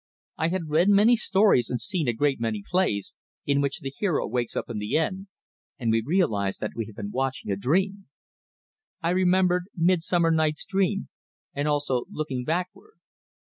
I 0.35 0.47
had 0.47 0.67
read 0.71 0.89
many 0.89 1.15
stories 1.15 1.69
and 1.69 1.79
seen 1.79 2.07
a 2.07 2.13
great 2.13 2.39
many 2.39 2.63
plays, 2.67 3.13
in 3.45 3.61
which 3.61 3.81
the 3.81 3.93
hero 3.95 4.27
wakes 4.27 4.55
up 4.55 4.67
in 4.67 4.79
the 4.79 4.97
end, 4.97 5.27
and 5.77 5.91
we 5.91 6.01
realize 6.03 6.57
that 6.57 6.71
we 6.75 6.87
have 6.87 6.95
been 6.95 7.11
watching 7.11 7.51
a 7.51 7.55
dream. 7.55 8.07
I 9.03 9.11
remembered 9.11 9.65
"Midsummer 9.75 10.31
Night's 10.31 10.65
Dream," 10.65 11.09
and 11.53 11.67
also 11.67 12.05
"Looking 12.09 12.43
Backward." 12.43 12.95